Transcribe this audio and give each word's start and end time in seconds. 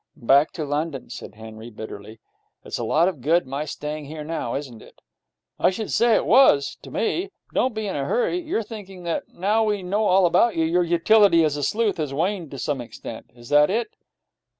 'Back 0.17 0.51
to 0.53 0.65
London,' 0.65 1.11
said 1.11 1.35
Henry, 1.35 1.69
bitterly. 1.69 2.19
'It's 2.65 2.79
a 2.79 2.83
lot 2.83 3.07
of 3.07 3.21
good 3.21 3.45
my 3.45 3.65
staying 3.65 4.05
here 4.05 4.23
now, 4.23 4.55
isn't 4.55 4.81
it?' 4.81 4.99
'I 5.59 5.69
should 5.69 5.91
say 5.91 6.15
it 6.15 6.25
was 6.25 6.75
to 6.81 6.89
me. 6.89 7.29
Don't 7.53 7.75
be 7.75 7.85
in 7.85 7.95
a 7.95 8.05
hurry. 8.05 8.39
You're 8.39 8.63
thinking 8.63 9.03
that, 9.03 9.27
now 9.27 9.63
we 9.63 9.83
know 9.83 10.05
all 10.05 10.25
about 10.25 10.55
you, 10.55 10.65
your 10.65 10.83
utility 10.83 11.43
as 11.43 11.55
a 11.55 11.61
sleuth 11.61 11.97
has 11.97 12.15
waned 12.15 12.49
to 12.49 12.57
some 12.57 12.81
extent. 12.81 13.29
Is 13.35 13.49
that 13.49 13.69
it?' 13.69 13.89